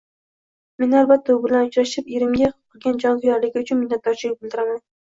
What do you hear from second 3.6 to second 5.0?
uchun minnatdorchilik bildiraman